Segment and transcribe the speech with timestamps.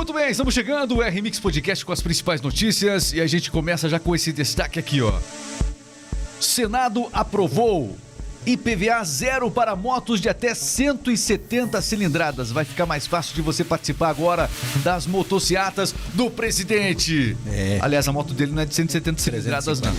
[0.00, 3.86] Muito bem, estamos chegando, o R-Mix Podcast com as principais notícias e a gente começa
[3.86, 5.12] já com esse destaque aqui, ó.
[6.40, 7.98] Senado aprovou
[8.46, 12.50] IPVA zero para motos de até 170 cilindradas.
[12.50, 14.48] Vai ficar mais fácil de você participar agora
[14.82, 17.36] das motociatas do presidente.
[17.46, 17.78] É.
[17.82, 19.92] Aliás, a moto dele não é de 170 cilindradas, não.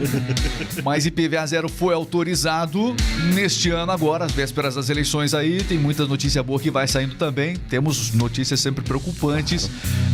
[0.84, 2.94] Mas IPVA zero foi autorizado
[3.32, 5.62] neste ano agora, às vésperas das eleições aí.
[5.62, 7.56] Tem muita notícia boa que vai saindo também.
[7.56, 9.70] Temos notícias sempre preocupantes.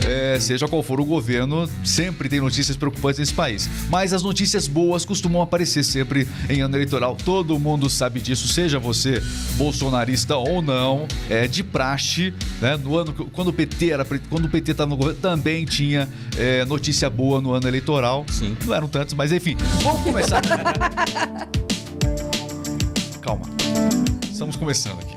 [0.07, 3.69] É, seja qual for o governo, sempre tem notícias preocupantes nesse país.
[3.89, 7.17] Mas as notícias boas costumam aparecer sempre em ano eleitoral.
[7.25, 9.23] Todo mundo sabe disso, seja você
[9.57, 12.77] bolsonarista ou não, é de praxe, né?
[12.77, 16.65] No ano quando o PT era quando o PT estava no governo, também tinha é,
[16.65, 18.25] notícia boa no ano eleitoral.
[18.31, 18.57] Sim.
[18.65, 19.57] Não eram tantos, mas enfim.
[19.83, 20.43] Vamos começar.
[23.21, 23.43] Calma.
[24.31, 25.15] Estamos começando aqui.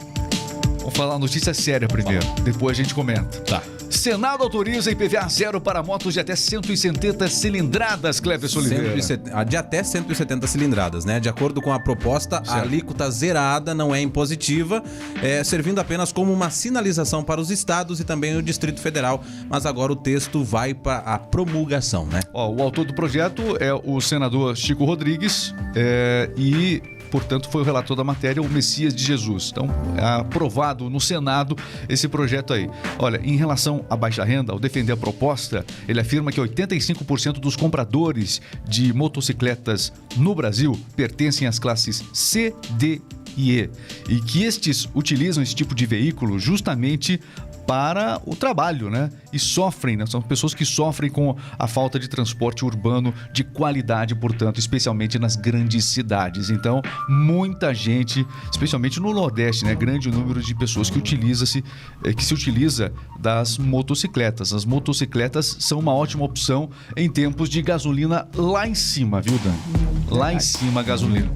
[0.80, 3.40] Vamos falar notícia séria primeiro, depois a gente comenta.
[3.42, 3.64] Tá.
[3.94, 8.90] Senado autoriza IPVA zero para motos de até 170 cilindradas, Cleves Oliveira.
[9.02, 11.20] 170 ah, de até 170 cilindradas, né?
[11.20, 12.62] De acordo com a proposta, a Certo.
[12.62, 14.84] alíquota zerada não é impositiva,
[15.22, 19.24] é, servindo apenas como uma sinalização para os estados e também o Distrito Federal.
[19.50, 22.22] Mas agora o texto vai para a promulgação, né?
[22.34, 26.82] Ó, o autor do projeto é o senador Chico Rodrigues é, e,
[27.14, 29.52] portanto, foi o relator da matéria, o Messias de Jesus.
[29.52, 31.56] Então, é aprovado no Senado
[31.88, 32.68] esse projeto aí.
[32.98, 37.56] Olha, em relação à baixa renda, ao defender a proposta, ele afirma que 85% dos
[37.56, 43.00] compradores de motocicletas no Brasil pertencem às classes C, D
[43.38, 43.70] e E.
[44.10, 47.20] E que estes utilizam esse tipo de veículo justamente
[47.66, 49.10] para o trabalho, né?
[49.32, 50.06] E sofrem, né?
[50.06, 55.36] São pessoas que sofrem com a falta de transporte urbano de qualidade, portanto, especialmente nas
[55.36, 56.50] grandes cidades.
[56.50, 59.74] Então, muita gente, especialmente no Nordeste, né?
[59.76, 61.64] Grande número de pessoas que utiliza-se,
[62.04, 64.54] eh, que se utiliza das motocicletas.
[64.54, 70.16] As motocicletas são uma ótima opção em tempos de gasolina lá em cima, viu, Dan?
[70.16, 71.32] Lá em cima a gasolina.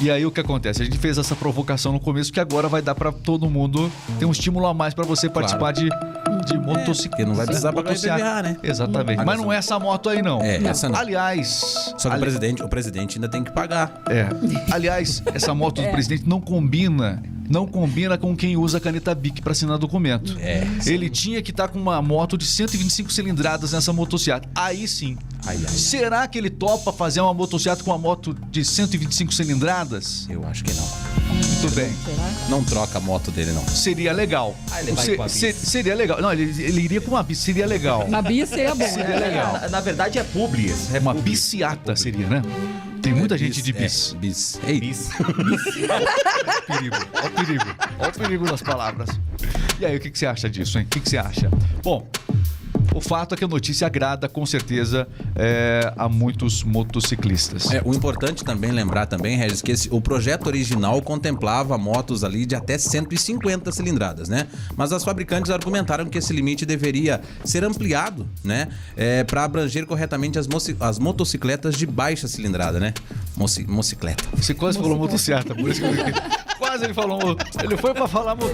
[0.00, 0.82] E aí o que acontece?
[0.82, 4.24] A gente fez essa provocação no começo que agora vai dar pra todo mundo ter
[4.24, 5.88] um estímulo a mais pra você participar de,
[6.46, 7.08] de motocicleta.
[7.10, 8.56] porque não vai precisar pagar IPVA, né?
[8.62, 9.16] Exatamente.
[9.16, 10.40] Paga Mas não é essa moto aí não.
[10.40, 10.98] É, essa não.
[10.98, 14.02] Aliás, Só que o ali- presidente, o presidente ainda tem que pagar.
[14.08, 14.28] é.
[14.72, 19.42] Aliás, essa moto do presidente não combina, não combina com quem usa a caneta Bic
[19.42, 20.36] para assinar documento.
[20.40, 20.66] É.
[20.86, 24.48] Ele tinha que estar com uma moto de 125 cilindradas nessa motocicleta.
[24.54, 25.18] Aí sim.
[25.46, 25.68] Ai, ai.
[25.74, 30.26] Será que ele topa fazer uma motocicleta com uma moto de 125 cilindradas?
[30.28, 30.86] Eu acho que não.
[31.34, 31.92] Muito bem.
[32.48, 33.66] Não troca a moto dele, não.
[33.68, 34.54] Seria legal.
[34.70, 35.32] Ah, ele vai Se- com a bis.
[35.34, 36.20] se- seria legal.
[36.20, 38.06] Não, ele, ele iria com uma bis, seria legal.
[38.08, 39.18] Na Bia seria bom, Seria né?
[39.18, 39.52] legal.
[39.54, 40.94] Na, na verdade é Publius.
[40.94, 41.40] É Uma Publius.
[41.40, 42.42] biciata seria, né?
[43.02, 44.12] Tem muita É gente de bis.
[44.14, 44.60] É, bis.
[44.66, 45.08] Ei, Bis.
[46.66, 46.96] perigo.
[47.14, 47.64] Olha o perigo.
[47.98, 49.08] Olha o perigo das palavras.
[49.78, 50.84] E aí, o que, que você acha disso, hein?
[50.84, 51.50] O que, que você acha?
[51.82, 52.06] Bom,
[52.94, 55.06] o fato é que a notícia agrada, com certeza,
[55.36, 57.70] é, a muitos motociclistas.
[57.72, 62.44] É, o importante também lembrar também, Regis, que esse- o projeto original contemplava motos ali
[62.44, 64.46] de até 150 cilindradas, né?
[64.76, 68.68] Mas as fabricantes argumentaram que esse limite deveria ser ampliado, né?
[69.26, 70.46] para abranger corretamente as,
[70.80, 72.92] as motocicletas de baixa cilindrada, né?
[73.36, 74.24] Moci motocicleta.
[74.36, 75.94] Você quase falou motocicleta, por isso que eu...
[76.82, 77.36] Ele falou...
[77.62, 78.50] Ele foi pra falar moto...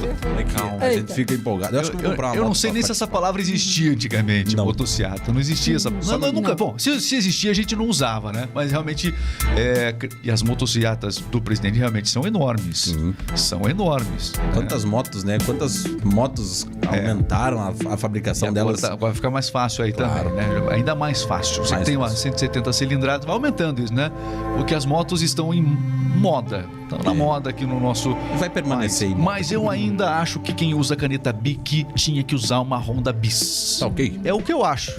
[0.56, 1.74] Calma, a gente fica empolgado.
[1.76, 3.92] Eu acho que eu vou comprar uma eu não sei nem se essa palavra existia
[3.92, 4.64] antigamente, Não.
[4.64, 5.32] motociata.
[5.32, 5.90] Não existia essa.
[5.90, 6.54] Não, não, nunca.
[6.54, 8.48] Bom, se, se existia, a gente não usava, né?
[8.54, 9.14] Mas realmente.
[9.56, 12.78] é, e as motocicletas do presidente realmente são enormes.
[12.78, 13.14] Sim.
[13.34, 14.32] São enormes.
[14.34, 14.50] né?
[14.54, 15.38] Quantas motos, né?
[15.44, 18.80] Quantas motos aumentaram a, a E fabricação delas?
[18.80, 20.30] tá- agora fica mais fácil aí Claro.
[20.30, 20.62] também, né?
[20.70, 21.64] Ainda mais fácil.
[21.64, 22.22] Você Mais tem uma fácil.
[22.22, 24.10] 170 cilindradas, vai aumentando isso, né?
[24.56, 26.66] Porque as motos estão em moda.
[26.86, 27.14] Estão na É.
[27.14, 28.14] moda aqui no nosso.
[28.38, 29.24] Vai permanecer Mas, aí.
[29.24, 33.78] mas eu ainda acho que quem usa caneta Bic tinha que usar uma Honda Bis.
[33.80, 34.20] Tá ok?
[34.24, 34.92] É o que eu acho.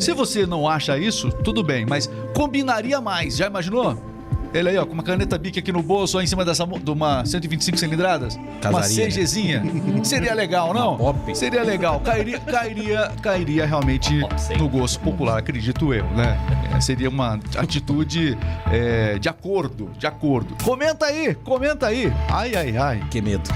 [0.00, 3.36] Se você não acha isso, tudo bem, mas combinaria mais.
[3.36, 3.96] Já imaginou?
[4.54, 6.90] Ele aí, ó, com uma caneta Bic aqui no bolso, ó, em cima dessa de
[6.90, 9.10] uma 125 cilindradas, uma Casaria, né?
[9.10, 9.62] CGzinha.
[10.04, 10.96] Seria legal, não?
[10.96, 11.34] Uma pop.
[11.36, 12.00] Seria legal.
[12.00, 14.20] Cairia, cairia, cairia realmente
[14.58, 16.38] no gosto popular, acredito eu, né?
[16.74, 18.36] É, seria uma atitude
[18.70, 20.54] é, de acordo, de acordo.
[20.62, 22.12] Comenta aí, comenta aí.
[22.28, 23.02] Ai, ai, ai.
[23.10, 23.48] Que medo.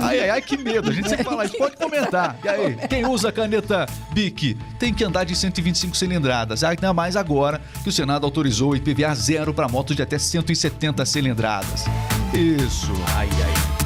[0.00, 0.90] Ai, ai, ai, que medo.
[0.90, 1.56] A gente sempre fala isso.
[1.58, 2.36] Pode comentar.
[2.44, 6.62] E aí, quem usa caneta Bic tem que andar de 125 cilindradas.
[6.62, 11.04] Ainda mais agora que o Senado autorizou o IPVA zero para motos de até 170
[11.06, 11.84] cilindradas.
[12.32, 12.92] Isso.
[13.16, 13.76] Ai, ai.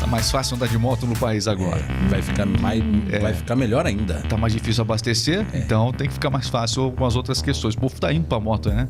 [0.00, 1.80] Tá mais fácil andar de moto no país agora.
[2.10, 2.82] Vai ficar mais,
[3.20, 4.14] vai ficar melhor ainda.
[4.28, 7.74] Tá mais difícil abastecer, então tem que ficar mais fácil com as outras questões.
[7.74, 8.88] O povo tá indo pra moto, né?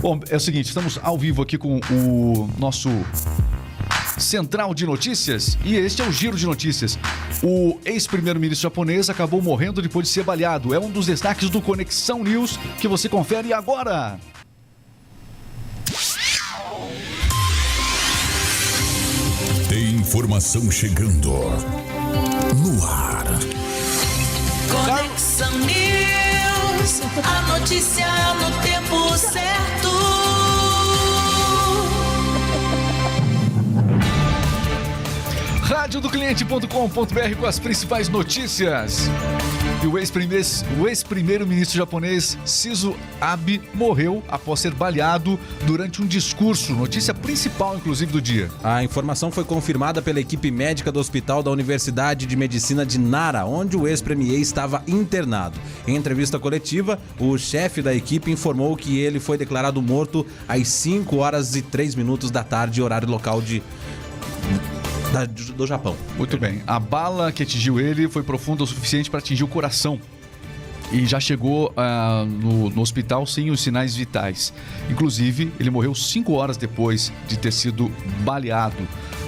[0.00, 2.88] Bom, é o seguinte, estamos ao vivo aqui com o nosso
[4.16, 6.98] central de notícias e este é o Giro de Notícias.
[7.42, 10.72] O ex-primeiro-ministro japonês acabou morrendo depois de ser baleado.
[10.72, 14.18] É um dos destaques do Conexão News que você confere agora.
[20.06, 23.24] Informação chegando no ar.
[24.70, 29.88] Conexão News, a notícia no tempo certo.
[35.62, 39.10] Radiodocliente.com.br com as principais notícias.
[39.86, 40.44] E o ex-primeiro-
[40.80, 46.72] o ex-primeiro-ministro japonês Shizu Abe morreu após ser baleado durante um discurso.
[46.74, 48.50] Notícia principal, inclusive, do dia.
[48.64, 53.46] A informação foi confirmada pela equipe médica do Hospital da Universidade de Medicina de Nara,
[53.46, 55.56] onde o ex-premier estava internado.
[55.86, 61.18] Em entrevista coletiva, o chefe da equipe informou que ele foi declarado morto às 5
[61.18, 63.62] horas e 3 minutos da tarde, horário local de
[65.16, 65.96] da- do Japão.
[66.18, 66.62] Muito bem.
[66.66, 69.98] A bala que atingiu ele foi profunda o suficiente para atingir o coração.
[70.92, 74.52] E já chegou ah, no, no hospital sem os sinais vitais.
[74.88, 77.90] Inclusive, ele morreu cinco horas depois de ter sido
[78.20, 78.76] baleado.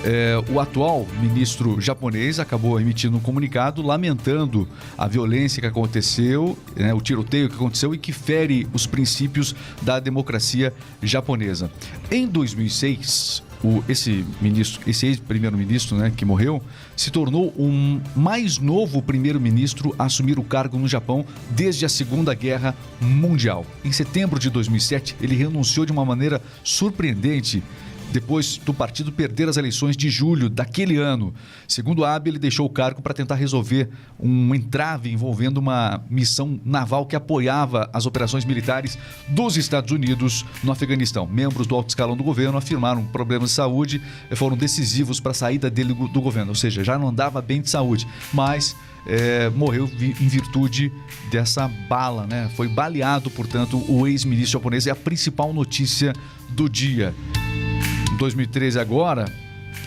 [0.04, 6.94] É, o atual ministro japonês acabou emitindo um comunicado lamentando a violência que aconteceu, né,
[6.94, 11.68] o tiroteio que aconteceu e que fere os princípios da democracia japonesa.
[12.12, 16.62] Em 2006, o, esse ministro, esse ex-primeiro-ministro, né, que morreu,
[16.96, 22.34] se tornou um mais novo primeiro-ministro a assumir o cargo no Japão desde a Segunda
[22.34, 23.66] Guerra Mundial.
[23.84, 27.62] Em setembro de 2007, ele renunciou de uma maneira surpreendente
[28.10, 31.34] depois do partido perder as eleições de julho daquele ano.
[31.66, 33.88] Segundo Abe, ele deixou o cargo para tentar resolver
[34.18, 40.72] um entrave envolvendo uma missão naval que apoiava as operações militares dos Estados Unidos no
[40.72, 41.26] Afeganistão.
[41.26, 44.02] Membros do alto escalão do governo afirmaram que problemas de saúde
[44.34, 47.70] foram decisivos para a saída dele do governo, ou seja, já não andava bem de
[47.70, 48.76] saúde, mas
[49.06, 50.92] é, morreu em virtude
[51.30, 52.50] dessa bala, né?
[52.54, 54.86] Foi baleado, portanto, o ex-ministro japonês.
[54.86, 56.12] É a principal notícia
[56.50, 57.14] do dia.
[58.18, 59.32] Em 2013 agora,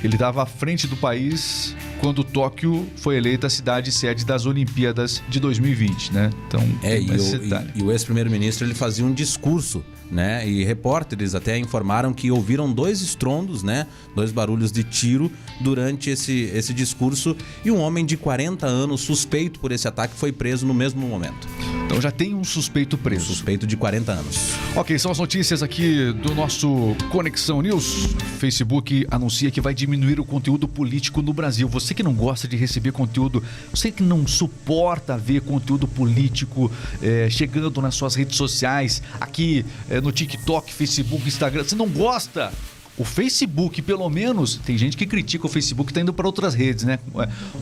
[0.02, 5.22] ele estava à frente do país quando Tóquio foi eleita a cidade sede das Olimpíadas
[5.28, 6.30] de 2020, né?
[6.48, 10.48] Então, É, e o, e- e o ex-primeiro-ministro ele fazia um discurso, né?
[10.48, 13.86] E repórteres até informaram que ouviram dois estrondos, né?
[14.16, 15.30] Dois barulhos de tiro
[15.60, 17.36] durante esse, esse discurso
[17.66, 21.50] e um homem de 40 anos suspeito por esse ataque foi preso no mesmo momento.
[21.92, 23.26] Então já tem um suspeito preso.
[23.26, 24.54] Suspeito de 40 anos.
[24.78, 28.08] Ok, são as notícias aqui do nosso Conexão News.
[28.40, 31.68] Facebook anuncia que vai diminuir o conteúdo político no Brasil.
[31.68, 36.72] Você que não gosta de receber conteúdo, você que não suporta ver conteúdo político
[37.04, 42.54] eh, chegando nas suas redes sociais, aqui eh, no TikTok, Facebook, Instagram, você não gosta?
[43.02, 46.84] O Facebook, pelo menos, tem gente que critica o Facebook, tá indo para outras redes,
[46.84, 47.00] né?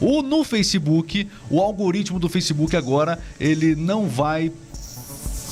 [0.01, 4.51] Ou no Facebook, o algoritmo do Facebook agora, ele não vai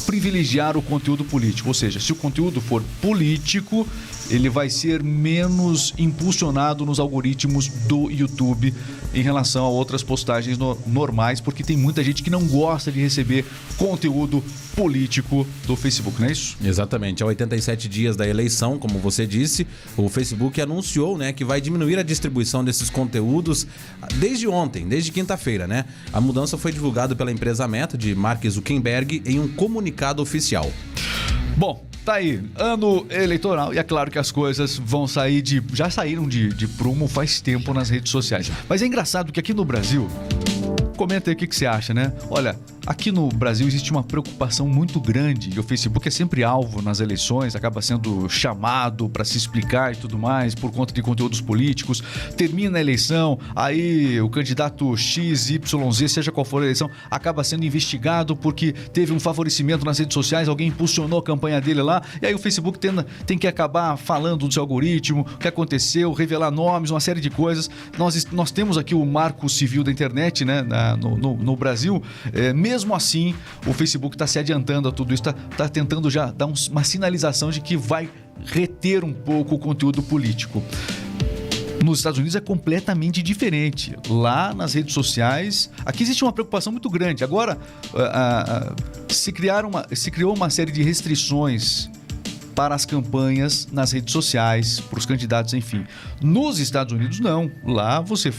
[0.05, 1.69] privilegiar o conteúdo político.
[1.69, 3.87] Ou seja, se o conteúdo for político,
[4.29, 8.73] ele vai ser menos impulsionado nos algoritmos do YouTube
[9.13, 12.99] em relação a outras postagens no- normais, porque tem muita gente que não gosta de
[12.99, 13.45] receber
[13.77, 14.43] conteúdo
[14.75, 16.55] político do Facebook, não é isso?
[16.63, 17.23] Exatamente.
[17.23, 21.97] Há 87 dias da eleição, como você disse, o Facebook anunciou né, que vai diminuir
[21.97, 23.65] a distribuição desses conteúdos
[24.15, 25.65] desde ontem, desde quinta-feira.
[25.67, 25.85] Né?
[26.13, 30.71] A mudança foi divulgada pela empresa Meta de Mark Zuckerberg em um comunicado oficial.
[31.55, 35.61] Bom, tá aí, ano eleitoral e é claro que as coisas vão sair de.
[35.73, 38.49] Já saíram de, de prumo faz tempo nas redes sociais.
[38.69, 40.07] Mas é engraçado que aqui no Brasil.
[40.97, 42.11] Comenta aí o que, que você acha, né?
[42.27, 46.81] Olha, aqui no Brasil existe uma preocupação muito grande e o Facebook é sempre alvo
[46.81, 51.39] nas eleições, acaba sendo chamado para se explicar e tudo mais por conta de conteúdos
[51.39, 52.01] políticos.
[52.35, 57.43] Termina a eleição, aí o candidato X, Y, Z, seja qual for a eleição, acaba
[57.43, 62.01] sendo investigado porque teve um favorecimento nas redes sociais, alguém impulsionou a campanha dele lá,
[62.19, 66.11] e aí o Facebook tenda- tem que acabar falando do seu algoritmo, o que aconteceu,
[66.11, 67.69] revelar nomes, uma série de coisas.
[67.99, 72.01] Nós, nós temos aqui o marco civil da internet, né, na- no, no- no Brasil.
[72.33, 76.45] É, mesmo assim, o Facebook está se adiantando a tudo isso, está tentando já dar
[76.45, 78.09] uns- uma sinalização de que vai
[78.45, 80.63] reter um pouco o conteúdo político.
[81.83, 83.95] Nos Estados Unidos é completamente diferente.
[84.09, 87.23] Lá nas redes sociais, aqui existe uma preocupação muito grande.
[87.23, 87.57] Agora,
[89.09, 91.89] se, criaram uma, se criou uma série de restrições
[92.57, 95.85] para as campanhas nas redes sociais, para os candidatos, enfim.
[96.19, 97.51] Nos Estados Unidos, não.
[97.63, 98.33] Lá você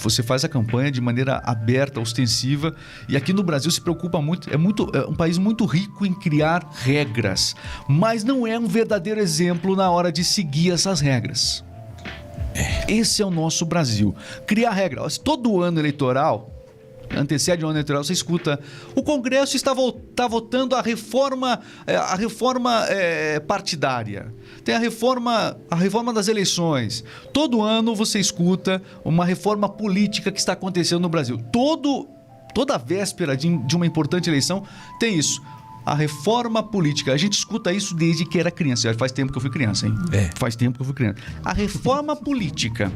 [0.00, 2.74] você faz a campanha de maneira aberta, ostensiva,
[3.08, 6.14] e aqui no Brasil se preocupa muito, é muito é um país muito rico em
[6.14, 7.54] criar regras,
[7.88, 11.64] mas não é um verdadeiro exemplo na hora de seguir essas regras.
[12.88, 14.14] Esse é o nosso Brasil.
[14.46, 15.02] Criar regra.
[15.22, 16.53] Todo ano eleitoral,
[17.16, 18.58] antecede o ano eleitoral, você escuta.
[18.94, 24.32] O Congresso está, vo- está votando a reforma, eh, a reforma eh, partidária.
[24.64, 27.04] Tem a reforma, a reforma das eleições.
[27.32, 31.38] Todo ano você escuta uma reforma política que está acontecendo no Brasil.
[31.52, 32.08] Todo,
[32.54, 34.64] toda véspera de, de uma importante eleição
[34.98, 35.42] tem isso.
[35.86, 37.12] A reforma política.
[37.12, 38.90] A gente escuta isso desde que era criança.
[38.90, 39.94] Já Faz tempo que eu fui criança, hein?
[40.12, 40.30] É.
[40.38, 41.18] Faz tempo que eu fui criança.
[41.44, 42.90] A reforma política.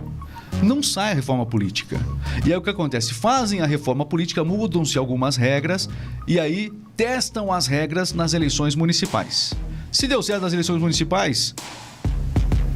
[0.63, 1.99] Não sai a reforma política.
[2.45, 3.15] E aí o que acontece?
[3.15, 5.89] Fazem a reforma política, mudam-se algumas regras
[6.27, 9.55] e aí testam as regras nas eleições municipais.
[9.91, 11.55] Se deu certo nas eleições municipais,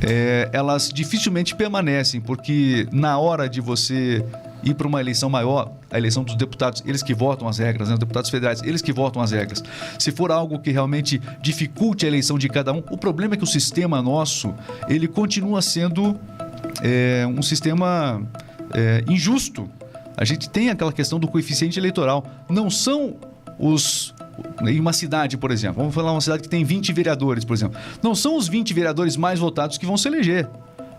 [0.01, 4.25] é, elas dificilmente permanecem, porque na hora de você
[4.63, 7.95] ir para uma eleição maior, a eleição dos deputados, eles que votam as regras, né?
[7.95, 9.63] os deputados federais, eles que votam as regras.
[9.99, 13.45] Se for algo que realmente dificulte a eleição de cada um, o problema é que
[13.45, 14.55] o sistema nosso,
[14.89, 16.19] ele continua sendo
[16.83, 18.23] é, um sistema
[18.75, 19.71] é, injusto.
[20.17, 22.25] A gente tem aquela questão do coeficiente eleitoral.
[22.51, 23.17] Não são
[23.59, 24.15] os.
[24.67, 27.79] Em uma cidade, por exemplo, vamos falar uma cidade que tem 20 vereadores, por exemplo.
[28.03, 30.49] Não são os 20 vereadores mais votados que vão se eleger.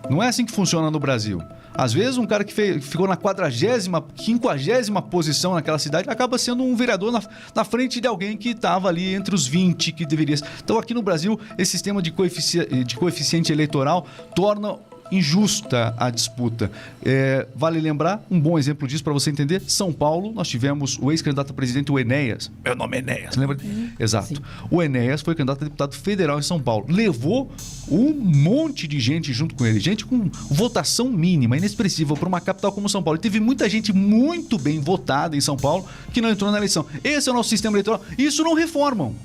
[0.10, 1.42] Não é assim que funciona no Brasil.
[1.74, 3.80] Às vezes, um cara que fe- ficou na 40,
[4.16, 7.22] 50 posição naquela cidade acaba sendo um vereador na,
[7.56, 10.36] na frente de alguém que estava ali entre os 20 que deveria.
[10.64, 12.14] Então, aqui no Brasil, esse sistema de,
[12.86, 14.76] de coeficiente eleitoral torna
[15.16, 16.72] injusta a disputa.
[17.04, 21.12] É, vale lembrar, um bom exemplo disso para você entender, São Paulo, nós tivemos o
[21.12, 22.52] ex-candidato a presidente, o Enéas.
[22.64, 23.58] Meu nome é Enéas, lembra?
[24.00, 24.42] Exato.
[24.70, 26.86] O Enéas foi candidato a deputado federal em São Paulo.
[26.90, 27.52] Levou
[27.90, 32.72] um monte de gente junto com ele, gente com votação mínima, inexpressiva para uma capital
[32.72, 33.18] como São Paulo.
[33.18, 36.86] E teve muita gente muito bem votada em São Paulo que não entrou na eleição.
[37.04, 38.02] Esse é o nosso sistema eleitoral.
[38.18, 39.16] Isso não reformam.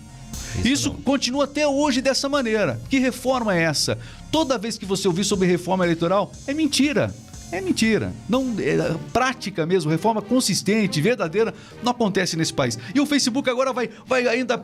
[0.64, 2.80] Isso continua até hoje dessa maneira.
[2.88, 3.98] Que reforma é essa?
[4.30, 7.14] Toda vez que você ouvir sobre reforma eleitoral, é mentira.
[7.50, 8.12] É mentira.
[8.28, 12.78] Não, é, prática mesmo, reforma consistente, verdadeira, não acontece nesse país.
[12.94, 14.62] E o Facebook agora vai, vai ainda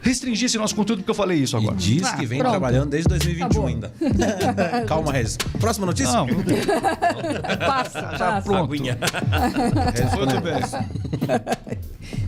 [0.00, 1.76] restringir esse nosso conteúdo porque eu falei isso E agora.
[1.76, 2.52] diz Ah, que vem pronto.
[2.52, 3.66] trabalhando desde 2021 Acabou.
[3.66, 3.92] ainda.
[4.88, 5.36] Calma, Regis.
[5.60, 6.12] Próxima notícia?
[6.14, 6.26] Não,
[7.58, 8.42] Passa, passa.
[8.42, 8.72] pronto.
[8.72, 8.96] Aguinha.
[10.16, 11.38] Muito bem.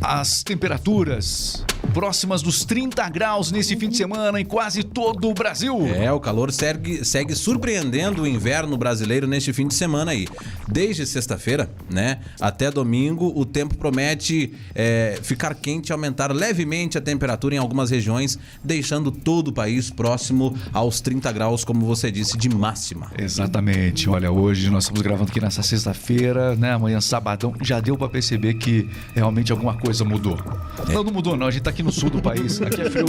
[0.01, 5.87] As temperaturas próximas dos 30 graus nesse fim de semana em quase todo o Brasil.
[5.95, 10.27] É, o calor segue, segue surpreendendo o inverno brasileiro neste fim de semana aí.
[10.69, 17.01] Desde sexta-feira, né, até domingo, o tempo promete é, ficar quente e aumentar levemente a
[17.01, 22.37] temperatura em algumas regiões, deixando todo o país próximo aos 30 graus, como você disse,
[22.37, 23.11] de máxima.
[23.19, 24.09] Exatamente.
[24.09, 26.73] Olha, hoje nós estamos gravando aqui nessa sexta-feira, né?
[26.73, 27.55] Amanhã, sabadão.
[27.63, 30.39] Já deu pra perceber que realmente alguma coisa mudou.
[30.89, 31.47] Não, não mudou, não.
[31.47, 32.61] A gente tá aqui no sul do país.
[32.61, 33.07] Aqui é frio.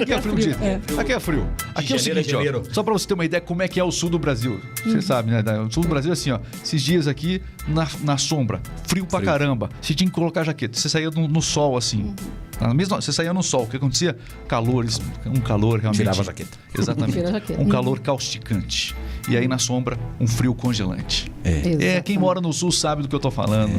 [0.00, 0.50] Aqui é frio, de...
[0.98, 1.46] Aqui é frio.
[1.74, 2.62] Aqui é o seguinte, ó.
[2.72, 4.60] Só pra você ter uma ideia como é que é o sul do Brasil.
[4.84, 5.42] Você sabe, né?
[5.60, 6.40] O sul do Brasil é assim, ó.
[6.62, 9.70] Esses dias aqui na, na sombra, frio pra caramba.
[9.80, 10.78] Você tinha que colocar jaqueta.
[10.78, 12.14] Você saía no, no sol, assim.
[12.60, 13.62] Na mesma, você saía no sol.
[13.64, 14.16] O que acontecia?
[14.46, 15.98] Calores, um calor realmente.
[16.00, 16.58] Tirava a jaqueta.
[16.78, 17.12] Exatamente.
[17.14, 17.60] Tira a jaqueta.
[17.60, 18.94] Um calor causticante.
[19.28, 21.30] E aí na sombra, um frio congelante.
[21.44, 21.96] É.
[21.96, 23.70] É, quem mora no sul sabe do que eu tô falando.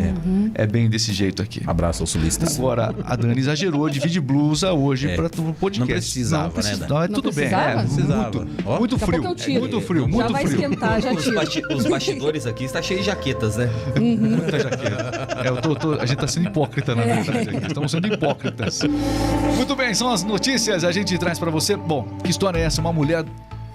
[0.56, 1.62] É, bem desse jeito aqui.
[1.68, 2.58] Abraço aos sulistas.
[2.58, 5.16] Agora, a Dani exagerou de vir de blusa hoje É.
[5.16, 5.80] para o podcast.
[5.80, 7.50] Não precisava, não, precisa- né, não, é Não tudo bem.
[7.50, 7.70] precisava?
[7.70, 8.32] É, Não precisava.
[8.46, 8.80] Muito, Ó.
[8.80, 9.24] muito frio.
[9.26, 9.60] eu tiro.
[9.60, 10.62] Muito frio, muito já vai frio.
[10.62, 13.70] esquentar, já basti- os bastidores aqui está cheio de jaquetas, né?
[14.00, 15.28] Muita jaqueta.
[15.44, 17.50] É, eu tô- tô- a gente tá sendo hipócrita, na verdade.
[17.58, 17.68] aqui.
[17.68, 18.71] Estamos sendo hipócritas.
[19.56, 20.84] Muito bem, são as notícias.
[20.84, 21.76] A gente traz pra você.
[21.76, 22.82] Bom, que história é essa?
[22.82, 23.26] Uma mulher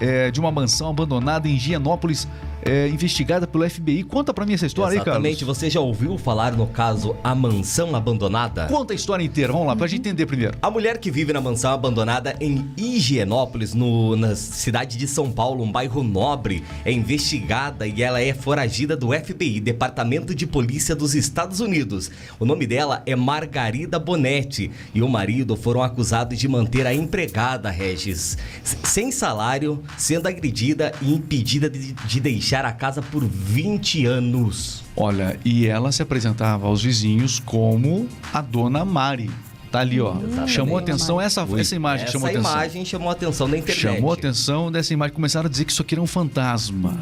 [0.00, 2.29] é, de uma mansão abandonada em Higienópolis,
[2.67, 4.03] é, investigada pelo FBI.
[4.03, 5.26] Conta pra mim essa história Exatamente.
[5.26, 5.57] aí, Carlos.
[5.57, 8.67] Você já ouviu falar no caso A Mansão Abandonada?
[8.67, 9.53] Conta a história inteira.
[9.53, 10.59] Vamos lá, pra gente entender primeiro.
[10.61, 15.62] A mulher que vive na mansão abandonada em Higienópolis, no, na cidade de São Paulo,
[15.62, 21.15] um bairro nobre, é investigada e ela é foragida do FBI, Departamento de Polícia dos
[21.15, 22.11] Estados Unidos.
[22.41, 27.71] O nome dela é Margarida Bonetti e o marido foram acusados de manter a empregada,
[27.71, 28.37] Regis,
[28.83, 34.85] sem salário, sendo agredida e impedida de, de deixar a casa por 20 anos.
[34.97, 39.31] Olha, e ela se apresentava aos vizinhos como a dona Mari.
[39.70, 40.14] Tá ali, ó.
[40.46, 41.26] chamou Dona atenção Mari.
[41.26, 42.52] essa, essa imagem Essa chamou atenção.
[42.52, 43.80] imagem chamou a atenção da internet.
[43.80, 45.14] Chamou a atenção dessa imagem.
[45.14, 46.99] Começaram a dizer que isso aqui era um fantasma.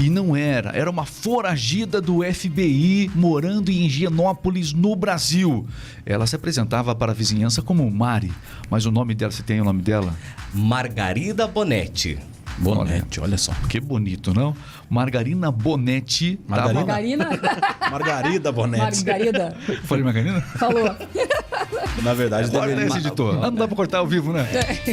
[0.00, 0.70] E não era.
[0.70, 5.66] Era uma foragida do FBI morando em Higienópolis, no Brasil.
[6.06, 8.32] Ela se apresentava para a vizinhança como Mari.
[8.70, 10.14] Mas o nome dela, você tem o nome dela?
[10.54, 12.18] Margarida Bonetti.
[12.58, 13.52] Bonete, olha só.
[13.68, 14.54] Que bonito, não?
[14.90, 16.38] Margarina Bonetti.
[16.48, 17.24] tava- Margarina?
[17.24, 17.68] Margarina?
[17.90, 19.04] Margarida Bonete.
[19.04, 19.56] Margarida?
[19.84, 20.40] Falei Margarina?
[20.40, 20.96] Falou.
[22.02, 22.88] Na verdade, Corta deveria...
[22.88, 23.34] esse editor.
[23.42, 24.46] Ah, não dá pra cortar ao vivo, né?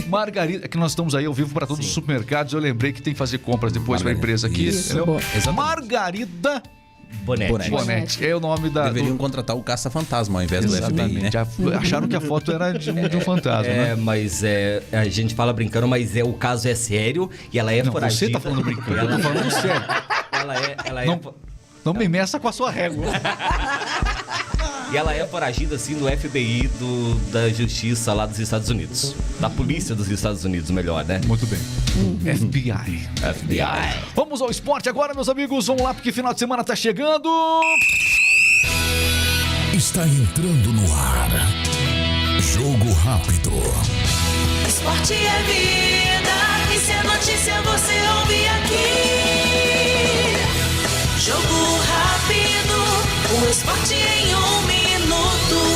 [0.07, 2.53] Margarida, é que nós estamos aí ao vivo para todos os supermercados.
[2.53, 4.67] Eu lembrei que tem que fazer compras depois para a empresa aqui.
[4.67, 4.97] Isso.
[5.53, 6.61] Margarida
[7.23, 7.51] Bonete.
[7.51, 7.69] Bonete.
[7.71, 8.25] Bonetti.
[8.25, 8.83] É o nome da.
[8.85, 11.31] Deveriam do- contratar o caça-fantasma ao invés do FBI, né?
[11.31, 11.47] Já
[11.79, 13.95] acharam que a foto era de um, de um fantasma, É, né?
[13.95, 17.81] mas é, a gente fala brincando, mas é o caso é sério e ela é
[17.81, 18.25] Não, foragida.
[18.27, 19.83] você tá falando brincando, eu tô falando sério.
[20.31, 21.19] Ela é, ela é, Não,
[21.85, 23.05] não me meça com a sua régua.
[24.95, 29.13] e ela é foragida assim do FBI do, da Justiça lá dos Estados Unidos.
[29.41, 31.19] Da Polícia dos Estados Unidos, melhor, né?
[31.27, 31.59] Muito bem.
[32.33, 33.09] FBI.
[33.19, 34.05] FBI.
[34.15, 35.67] Vamos ao esporte agora, meus amigos.
[35.67, 37.29] Vamos lá, porque final de semana tá chegando.
[39.73, 41.29] Está entrando no ar.
[42.39, 43.51] Jogo rápido.
[44.65, 49.35] Esporte é vida, e se é notícia você ouve aqui.
[51.19, 52.77] Jogo rápido,
[53.43, 54.64] o esporte em um
[55.45, 55.74] minuto.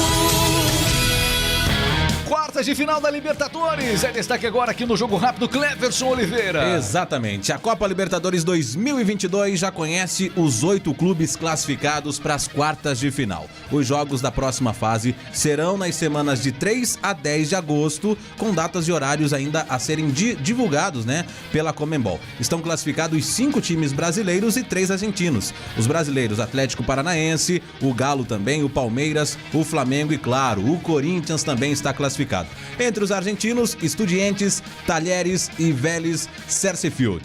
[2.59, 4.03] Quartas de final da Libertadores.
[4.03, 6.75] É destaque agora aqui no Jogo Rápido, Cleverson Oliveira.
[6.75, 7.53] Exatamente.
[7.53, 13.47] A Copa Libertadores 2022 já conhece os oito clubes classificados para as quartas de final.
[13.71, 18.53] Os jogos da próxima fase serão nas semanas de 3 a 10 de agosto, com
[18.53, 22.19] datas e horários ainda a serem di- divulgados, né, pela Comembol.
[22.41, 25.53] Estão classificados cinco times brasileiros e três argentinos.
[25.77, 31.41] Os brasileiros Atlético Paranaense, o Galo também, o Palmeiras, o Flamengo e, claro, o Corinthians
[31.41, 32.48] também está classificado.
[32.79, 37.23] Entre os argentinos, Estudiantes, Talheres e Vélez Sarsfield.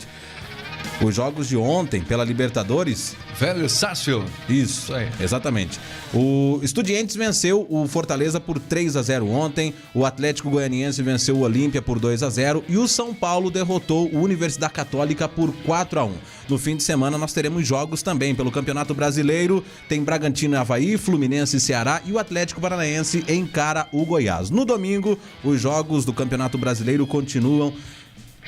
[1.02, 4.30] Os jogos de ontem pela Libertadores Velho Sarsfield.
[4.48, 5.08] isso, aí.
[5.20, 5.78] exatamente.
[6.14, 11.40] O Estudiantes venceu o Fortaleza por 3 a 0 ontem, o Atlético Goianiense venceu o
[11.40, 16.00] Olímpia por 2 a 0 e o São Paulo derrotou o Universidade Católica por 4
[16.00, 16.12] a 1.
[16.48, 20.96] No fim de semana nós teremos jogos também pelo Campeonato Brasileiro, tem Bragantino e Havaí,
[20.96, 24.48] Fluminense e Ceará e o Atlético Paranaense encara o Goiás.
[24.48, 27.74] No domingo, os jogos do Campeonato Brasileiro continuam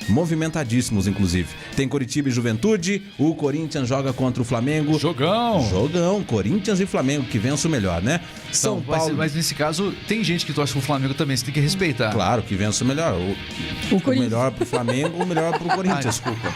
[0.09, 1.49] movimentadíssimos, inclusive.
[1.75, 4.99] Tem Coritiba e Juventude, o Corinthians joga contra o Flamengo.
[4.99, 5.69] Jogão.
[5.69, 8.21] Jogão, Corinthians e Flamengo, que vença o melhor, né?
[8.53, 9.17] São Então, mas, Paulo.
[9.17, 12.11] mas nesse caso, tem gente que torce pro Flamengo também, você tem que respeitar.
[12.13, 13.15] Claro, que vença o melhor.
[13.15, 16.05] O, O o melhor pro Flamengo, o melhor pro Corinthians.
[16.21, 16.53] desculpa.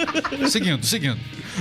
[0.48, 1.18] seguindo, seguindo.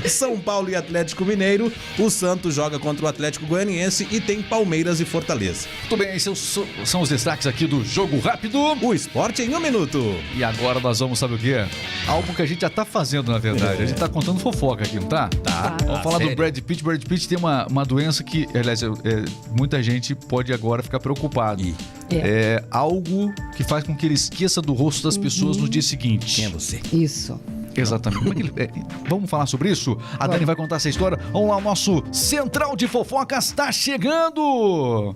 [0.07, 1.71] São Paulo e Atlético Mineiro.
[1.99, 5.67] O Santos joga contra o Atlético Goianiense e tem Palmeiras e Fortaleza.
[5.81, 6.37] Muito bem, esses
[6.85, 8.59] são, os destaques aqui do Jogo Rápido.
[8.81, 10.15] O esporte em um minuto.
[10.35, 11.65] E agora nós vamos, sabe o quê?
[12.07, 13.83] Algo que a gente já tá fazendo, na verdade.
[13.83, 15.29] A gente tá contando fofoca aqui, não tá?
[15.43, 15.77] Tá.
[15.85, 16.37] Vamos falar do sério?
[16.37, 16.83] Brad Pitt.
[16.83, 20.99] Brad Pitt tem uma, uma doença que, aliás, é, é, muita gente pode agora ficar
[20.99, 21.61] preocupado.
[21.61, 21.75] Ih.
[22.11, 26.35] É algo que faz com que ele esqueça do rosto das pessoas no dia seguinte.
[26.35, 26.79] Quem é você?
[26.91, 27.39] Isso.
[27.75, 28.19] Exatamente.
[28.19, 28.69] Como é que ele- é,
[29.09, 29.97] vamos falar sobre isso?
[30.19, 31.17] A Dani vai contar essa história.
[31.31, 35.15] Vamos lá, o nosso Central de Fofocas está chegando!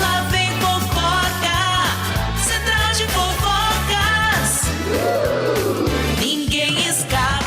[0.00, 1.58] Lá vem fofoca,
[2.42, 4.62] central de fofocas.
[6.20, 7.38] Ninguém escapa.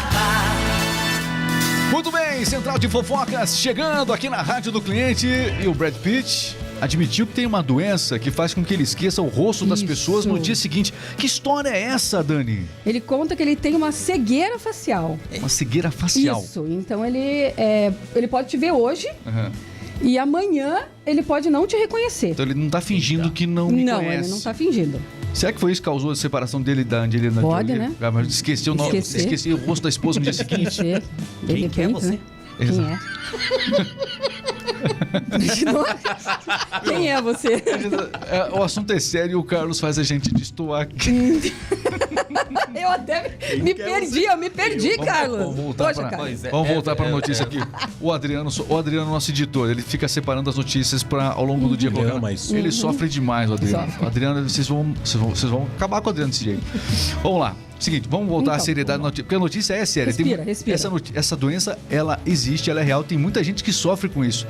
[1.91, 5.27] Muito bem, Central de Fofocas chegando aqui na Rádio do Cliente.
[5.27, 9.21] E o Brad Pitt admitiu que tem uma doença que faz com que ele esqueça
[9.21, 9.87] o rosto das Isso.
[9.87, 10.93] pessoas no dia seguinte.
[11.17, 12.65] Que história é essa, Dani?
[12.85, 15.17] Ele conta que ele tem uma cegueira facial.
[15.37, 16.41] Uma cegueira facial.
[16.43, 16.65] Isso.
[16.67, 19.51] Então ele, é, ele pode te ver hoje Aham.
[20.01, 22.29] e amanhã ele pode não te reconhecer.
[22.29, 24.17] Então ele não tá fingindo que não me não, conhece.
[24.25, 24.99] ele não tá fingindo.
[25.33, 27.87] Será que foi isso que causou a separação dele da Angelina Pode, Jolie?
[27.87, 27.95] né?
[28.01, 29.19] Ah, mas esqueci o nome, Esquecer.
[29.21, 30.81] esqueci o rosto da esposa no dia seguinte.
[30.81, 32.11] De Quem que é repente, você?
[32.11, 32.19] né?
[32.57, 32.99] Quem é?
[36.83, 37.63] Quem é você?
[38.29, 41.53] É, o assunto é sério e o Carlos faz a gente destoar aqui.
[42.73, 45.39] Eu até me, me perdi, eu me perdi, Carlos.
[45.39, 46.23] Vamos voltar Poxa, pra, cara.
[46.23, 47.45] Pois é, vamos é, voltar para a é, notícia é.
[47.45, 47.59] aqui.
[47.99, 51.77] O Adriano, o Adriano, nosso editor, ele fica separando as notícias para ao longo do
[51.77, 51.89] dia.
[51.89, 52.17] Ele colocando.
[52.17, 52.55] ama isso.
[52.55, 53.93] Ele sofre demais, o Adriano.
[54.01, 56.63] O Adriano, vocês vão, vocês, vão, vocês vão acabar com o Adriano desse jeito.
[57.21, 57.55] Vamos lá.
[57.83, 59.23] Seguinte, vamos voltar à Então, seriedade da notícia.
[59.23, 60.13] Porque a notícia é séria.
[60.13, 60.75] Tem Respira, mu- respira.
[60.75, 63.03] Essa, essa doença, ela existe, ela é real.
[63.03, 64.47] Tem muita gente que sofre com isso.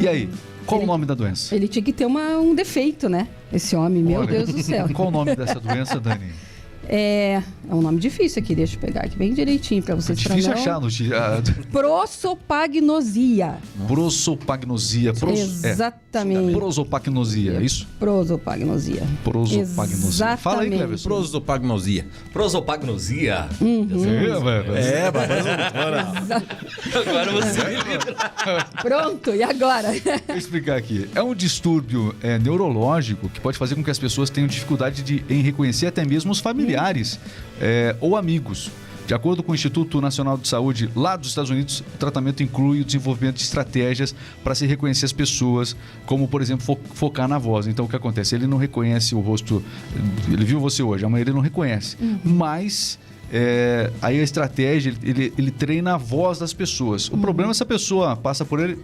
[0.00, 0.28] E aí?
[0.66, 1.54] Qual o Ele- nome da doença?
[1.54, 3.28] Ele tinha que ter uma- um defeito, né?
[3.52, 4.88] Esse homem, meu Olha, Deus do céu.
[4.92, 6.30] Qual o nome dessa doença, Dani?
[6.88, 10.22] É, é um nome difícil aqui, deixa eu pegar aqui bem direitinho pra É vocês.
[10.22, 11.16] pra difícil não- achar a notícia.
[11.18, 13.56] Ah, Prosopagnosia.
[13.88, 15.12] Prosopagnosia.
[15.14, 16.50] Pros, Exatamente.
[16.50, 17.88] É, prosopagnosia, é isso?
[17.98, 19.02] Prosopagnosia.
[19.24, 20.36] Prosopagnosia.
[20.36, 20.76] Fala aí, Exatamente.
[20.76, 21.08] Cleverson.
[21.08, 22.06] Prosopagnosia.
[22.32, 23.48] Prosopagnosia.
[24.76, 26.04] É, Agora
[27.32, 28.14] você me livra.
[28.82, 29.88] Pronto, e agora?
[30.26, 31.08] Vou explicar aqui.
[31.14, 35.24] É um distúrbio é, neurológico que pode fazer com que as pessoas tenham dificuldade de,
[35.28, 36.75] em reconhecer até mesmo os familiares
[37.60, 38.70] é, ou amigos.
[39.06, 42.80] De acordo com o Instituto Nacional de Saúde lá dos Estados Unidos, o tratamento inclui
[42.80, 44.12] o desenvolvimento de estratégias
[44.42, 47.68] para se reconhecer as pessoas, como, por exemplo, fo- focar na voz.
[47.68, 48.34] Então, o que acontece?
[48.34, 49.62] Ele não reconhece o rosto,
[50.28, 51.96] ele viu você hoje, amanhã ele não reconhece.
[52.24, 52.98] Mas.
[53.32, 57.08] é, aí a estratégia, ele- ele, ele treina a voz das pessoas.
[57.08, 58.76] O problema é se a pessoa passa por ele,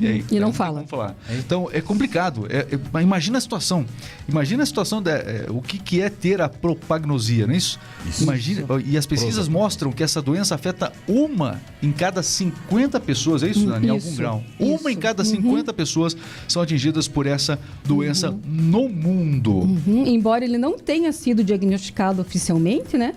[0.00, 0.84] e, aí, E não tem fala.
[1.38, 2.46] Então é complicado.
[2.48, 3.84] É- é- mas imagina a situação.
[4.28, 7.78] Imagina a situação da, é, o que, que é ter a propagnosia, não é isso?
[8.20, 8.66] Imagina.
[8.86, 13.66] E as pesquisas mostram que essa doença afeta uma em cada 50 pessoas, é isso,
[13.66, 13.86] Dani?
[13.86, 14.42] Em algum isso, grau.
[14.58, 14.68] isso.
[14.80, 16.16] Uma em cada 50 pessoas
[16.48, 19.52] são atingidas por essa doença no mundo.
[19.60, 23.14] Uhum, Embora ele não tenha sido diagnosticado oficialmente, né?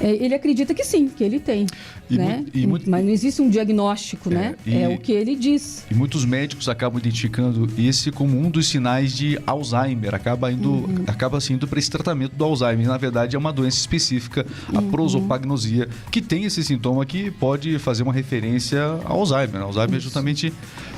[0.00, 1.66] É, Ele acredita que sim, que ele tem.
[2.08, 2.44] Né?
[2.86, 4.54] Mas não existe um diagnóstico, né?
[4.66, 5.84] e- É o que ele diz.
[5.90, 10.14] E muitos médicos acabam identificando esse como um dos sinais de Alzheimer.
[10.14, 12.86] Acaba indo, acaba se indo para esse tratamento do Alzheimer.
[12.86, 18.02] Na verdade, é uma doença específica, a prosopagnosia, que tem esse sintoma que pode fazer
[18.04, 19.60] uma referência ao Alzheimer.
[19.62, 20.52] Alzheimer é justamente.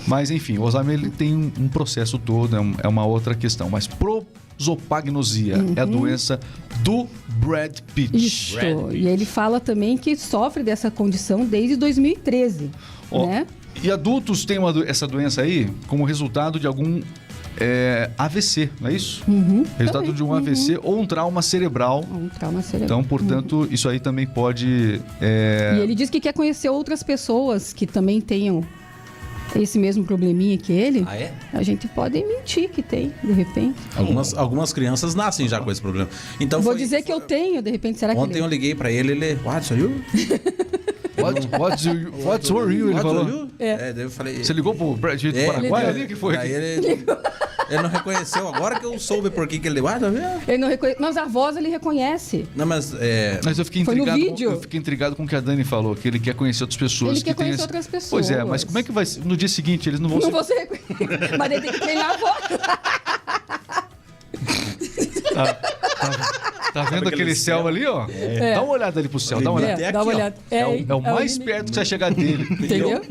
[0.07, 3.35] Mas, enfim, o Alzheimer ele tem um, um processo todo, é, um- é uma outra
[3.35, 3.69] questão.
[3.69, 6.39] Mas prosopagnosia é a doença
[6.83, 7.07] do
[7.41, 8.17] Brad Pitt.
[8.17, 8.57] Isso.
[8.93, 12.71] E ele fala também que sofre dessa condição desde 2013,
[13.11, 13.47] Ó, né?
[13.83, 17.01] E adultos têm uma essa doença aí como resultado de algum
[17.59, 19.23] é, AVC, não é isso?
[19.79, 20.15] resultado também.
[20.15, 22.05] de um AVC ou um trauma cerebral.
[22.11, 23.01] Um trauma cerebral.
[23.01, 25.01] Então, portanto, isso aí também pode.
[25.21, 28.65] é, E ele diz que quer conhecer outras pessoas que também tenham
[29.57, 31.05] esse mesmo probleminha que ele.
[31.07, 31.33] Ah, é?
[31.53, 33.77] A gente pode mentir que tem, de repente.
[33.97, 36.09] Algumas, algumas crianças nascem já com esse problema.
[36.39, 38.91] Então Vou foi- dizer que eu tenho, de repente, será que Ontem eu liguei pra
[38.91, 39.39] ele, ele.
[39.45, 40.01] What, so you?
[41.21, 42.87] What, what's, your- what's for you?
[42.87, 43.29] Ele What, falou.
[43.29, 43.51] you?
[43.59, 44.43] É, daí eu falei.
[44.43, 46.35] Você ligou pro Brad Pitt do É, Paraguai ele- que foi?
[46.35, 47.05] Daí ele,
[47.71, 48.49] ele não reconheceu.
[48.49, 49.81] Agora que eu soube por que que ele.
[49.81, 50.43] What, so you?
[50.49, 51.01] Ele não reconhece...
[51.01, 52.47] Mas a voz ele reconhece.
[52.55, 52.93] Não, mas.
[53.01, 54.21] É, Mas eu fiquei Foi no intrigado.
[54.31, 54.49] vídeo.
[54.51, 56.77] Com, eu fiquei intrigado com o que a Dani falou, que ele quer conhecer outras
[56.79, 57.11] pessoas.
[57.13, 58.11] Ele que quer conhecer esse- outras pessoas.
[58.11, 59.25] Pois é, mas como é que vai ser?
[59.25, 60.31] No dia seguinte eles não vão Não ser.
[60.33, 61.37] você reconhece.
[61.39, 62.35] Mas ele tem que treinar a voz.
[65.35, 67.67] Tá vendo aquele, aquele céu, céu?
[67.69, 68.07] ali, ó?
[68.09, 68.55] É.
[68.55, 69.75] Dá uma olhada ali pro céu, dá uma olhada.
[69.75, 70.37] Até É, dá aqui, uma olhada.
[70.51, 71.45] É, o, é o mais limite.
[71.53, 72.43] perto que você vai chegar dele.
[72.53, 73.03] Entendeu?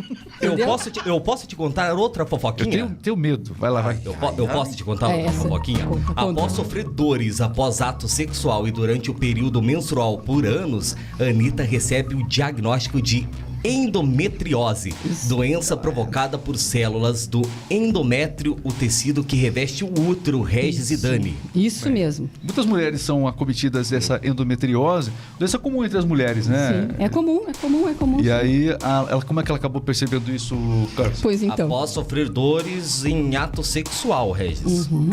[0.41, 0.65] Eu Entendeu?
[0.67, 2.71] posso, te, eu posso te contar outra Eu fofoquinha?
[2.71, 3.53] tenho, tenho medo.
[3.59, 3.99] Vai lá, vai.
[4.05, 5.41] Eu, po- eu posso te contar É outra essa.
[5.41, 5.85] fofoquinha?
[5.85, 6.21] Conta, conta.
[6.31, 12.15] Após sofrer dores após ato sexual e durante o período menstrual por anos, Anitta recebe
[12.15, 13.27] o diagnóstico de
[13.63, 14.93] endometriose,
[15.27, 21.35] doença provocada por células do endométrio, o tecido que reveste o útero, Regis e Dani.
[21.53, 22.29] Isso mesmo.
[22.43, 26.87] Muitas mulheres são acometidas dessa endometriose, doença comum entre as mulheres, né?
[26.89, 27.03] Sim.
[27.03, 28.19] É comum, é comum, é comum.
[28.21, 30.55] E aí, a- ela, como é que ela acabou percebendo isso,
[30.95, 31.19] Carlos?
[31.21, 31.65] Pois então.
[31.67, 34.87] Após sofrer dores em ato sexual, Regis.
[34.87, 35.09] Uhum.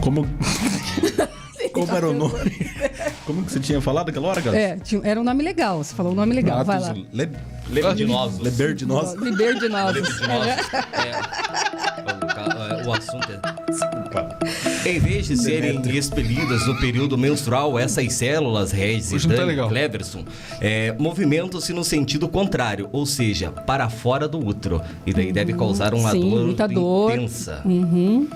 [0.00, 0.26] como.
[1.80, 2.70] Como era o nome?
[3.26, 4.56] Como que você tinha falado aquela hora, cara?
[4.56, 5.82] É, tinha- era um nome legal.
[5.82, 6.64] Você falou um nome legal.
[6.64, 6.92] Vai lá.
[7.12, 7.28] Le...
[7.68, 8.38] Lebedinosos.
[8.38, 9.16] Leberdinosa.
[9.18, 9.94] Liberdinosos.
[9.94, 10.66] Lebedinosos.
[10.96, 11.96] É.
[12.06, 14.88] O é, O assunto é.
[14.88, 19.68] Em vez de serem expelidas no período menstrual, essas células, Regis e tá.
[19.68, 20.24] Cleverson,
[20.60, 24.80] é, movimentam-se no sentido contrário, ou seja, para fora do útero.
[25.04, 27.12] E daí deve causar uma Sim, dor muita dor.
[27.12, 27.62] intensa.
[27.64, 28.28] Uhum.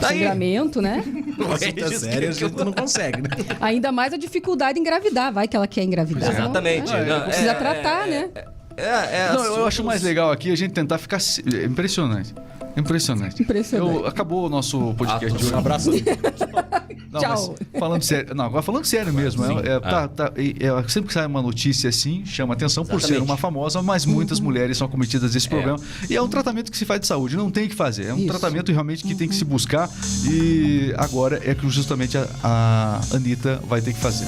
[0.00, 1.02] Daí, Sangramento, né?
[1.54, 3.28] Assunto é sério, a que- gente não consegue, né?
[3.60, 5.32] Ainda mais a dificuldade em engravidar.
[5.32, 6.32] Vai que ela quer engravidar.
[6.32, 6.38] não?
[6.40, 6.92] Exatamente.
[6.92, 8.30] É, Não, precisa é- tratar, é- né?
[8.76, 11.18] É, é, Não, eu acho mais legal aqui a gente tentar ficar.
[11.18, 12.34] é Impressionante.
[12.76, 13.42] Impressionante.
[13.42, 13.96] Impressionante.
[13.96, 15.38] Eu- acabou o nosso podcast Atos.
[15.38, 15.54] de hoje.
[15.54, 15.90] Um abraço.
[17.12, 17.54] Não, Tchau.
[17.72, 18.34] mas falando sério.
[18.34, 19.44] Não, agora falando sério mesmo.
[19.44, 23.00] é- é, tá- tá- e- é, sempre que sai uma notícia assim, chama atenção por
[23.00, 23.30] ser Exatamente.
[23.30, 25.78] uma famosa, mas muitas mulheres são cometidas desse problema.
[26.10, 28.06] E é um tratamento que se faz de saúde, não tem o que fazer.
[28.06, 28.26] É um Isso.
[28.26, 29.88] tratamento realmente que tem que se buscar.
[30.28, 34.26] E agora é que justamente a, a Anitta vai ter que fazer.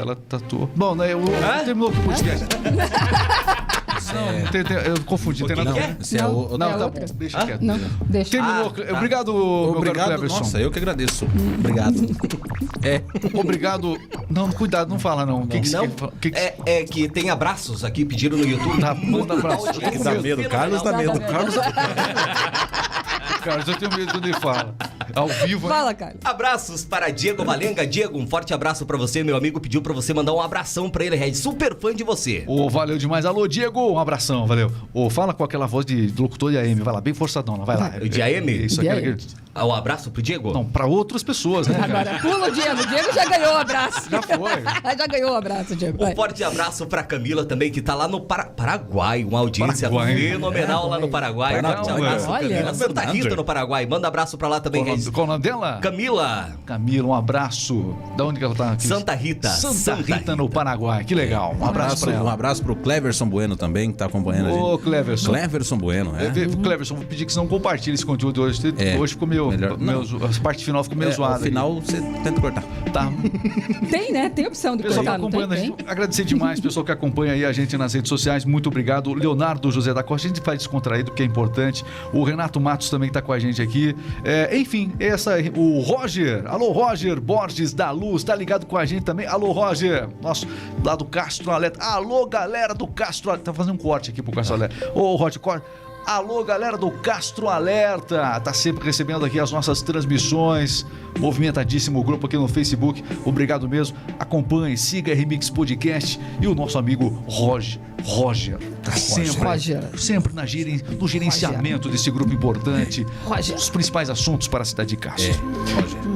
[0.00, 0.70] Ela tatuou.
[0.76, 1.20] Bom, né, eu,
[1.64, 2.46] terminou o podcast.
[4.14, 5.96] Não, tem- tem- eu confundi, tem nada a ver.
[6.00, 6.34] Esse é Não.
[6.52, 6.58] o.
[6.58, 7.00] Não, É tá outra.
[7.06, 7.60] bom, deixa quieto.
[7.62, 8.30] Não, deixa.
[8.30, 8.66] Terminou.
[8.66, 8.96] Ah, tá.
[8.96, 10.06] Obrigado, meu caro Obrigado.
[10.08, 10.38] Cleverson.
[10.38, 11.26] Nossa, eu que agradeço.
[11.58, 11.94] Obrigado.
[12.82, 13.02] É.
[13.34, 13.98] Obrigado.
[14.30, 15.42] Não, cuidado, não fala não.
[15.42, 15.86] O que, que você Não,
[16.18, 18.80] que que é, é que tem abraços aqui, pediram no YouTube.
[18.80, 19.66] Tá, manda abraço.
[20.02, 21.14] Dá medo, Carlos dá fenomenal.
[21.18, 21.30] medo.
[21.30, 21.54] Carlos.
[23.40, 24.74] Carlos, eu tenho medo quando ele fala.
[25.14, 25.68] Ao vivo.
[25.68, 25.74] né?
[25.74, 26.16] Fala, cara.
[26.24, 27.86] Abraços para Diego Valenga.
[27.86, 29.24] Diego, um forte abraço pra você.
[29.24, 31.34] Meu amigo pediu pra você mandar um abração pra ele, Red.
[31.34, 32.44] Super fã de você.
[32.46, 33.24] Ô, valeu demais.
[33.24, 34.70] Alô, Diego, um abração, valeu.
[34.92, 37.76] Ô, fala com aquela voz de, locutor de AM, vai lá, bem forçadão, lá, vai
[37.76, 37.88] lá.
[37.98, 38.66] De AM?
[38.66, 38.88] Isso, De
[39.54, 40.52] Ah, O abraço pro Diego?
[40.52, 41.76] Não, pra outras pessoas, né?
[41.82, 42.80] Agora, pula o Diego.
[42.82, 44.08] O Diego já ganhou o abraço.
[44.10, 44.62] Já foi.
[44.96, 46.04] já ganhou o abraço, Diego.
[46.04, 49.24] Um forte abraço pra Camila também, que tá lá no Para- Paraguai.
[49.24, 50.16] Uma audiência Paraguai.
[50.16, 51.58] fenomenal lá no Paraguai.
[51.58, 51.84] Um Paraguai.
[51.84, 52.48] forte abraço, Olha.
[52.48, 52.74] Camila.
[52.74, 53.14] Santa Fernando.
[53.24, 53.86] Rita no Paraguai.
[53.86, 55.78] Manda abraço pra lá também, Qual nome- qual o nome dela?
[55.82, 56.50] Camila.
[56.64, 57.96] Camila, um abraço.
[58.16, 58.72] Da onde que ela tá?
[58.72, 58.86] aqui?
[58.86, 59.48] Santa Rita.
[59.48, 61.02] Santa, Santa Rita, no Paraguai.
[61.04, 61.56] Que legal.
[61.58, 62.32] Um abraço pra Um ela.
[62.32, 64.84] abraço pro Cleverson Bueno também, que tá acompanhando a Ô, gente.
[64.84, 65.30] Cleverson.
[65.30, 66.30] Cleverson Bueno, É, é.
[66.62, 68.60] Cleverson, vou pedir que você não compartilhe esse conteúdo hoje.
[68.78, 68.96] É.
[68.96, 69.39] Hoje ficou meio.
[69.48, 71.38] Melhor- meio zo- a parte final ficou meio É, zoada.
[71.38, 72.60] no final, você tenta cortar.
[72.60, 72.90] aqui.
[72.90, 73.10] Tá.
[73.90, 74.28] Tem, né?
[74.28, 75.74] Tem opção de pessoal que cortar, não acompanha tem?
[75.86, 79.12] agradecer demais o pessoal que acompanha aí a gente nas redes sociais, muito obrigado.
[79.14, 81.84] Leonardo José da Costa, a gente faz descontraído porque é importante.
[82.12, 83.94] O Renato Matos também está com a gente aqui.
[84.24, 89.04] É, enfim, essa, o Roger, alô Roger Borges da Luz, tá ligado com a gente
[89.04, 89.26] também.
[89.26, 90.46] Alô Roger, nosso
[90.84, 91.82] lá do Castro Alerta.
[91.84, 94.90] Alô galera do Castro Alerta, tá fazendo um corte aqui pro Castro Alerta.
[94.94, 95.64] Ô Roger, corte.
[96.06, 98.40] Alô, galera do Castro Alerta!
[98.40, 100.84] Tá sempre recebendo aqui as nossas transmissões.
[101.18, 103.04] Movimentadíssimo grupo aqui no Facebook.
[103.24, 103.96] Obrigado mesmo.
[104.18, 107.80] Acompanhe, siga a Remix Podcast e o nosso amigo Roger.
[108.02, 109.98] Roger, tá sempre, Roger.
[110.00, 113.06] sempre na geren- no gerenciamento desse grupo importante.
[113.26, 113.54] Roger.
[113.54, 115.34] Os principais assuntos para a cidade de Castro.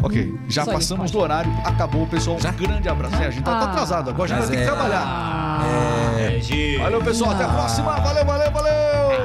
[0.03, 1.13] Ok, já aí, passamos Roger.
[1.13, 2.39] do horário, acabou, pessoal.
[2.39, 3.15] Um grande abraço.
[3.17, 3.71] É, a gente tá, tá Ah.
[3.71, 6.15] atrasado, agora a gente vai ter que é- trabalhar.
[6.17, 6.79] Regis.
[6.81, 7.31] Valeu, pessoal.
[7.33, 7.93] Até a próxima.
[8.01, 9.24] Valeu, valeu, valeu!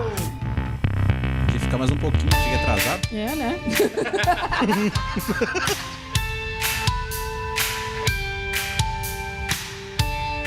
[1.79, 3.07] Mais um pouquinho, chega atrasado.
[3.13, 3.57] É, né?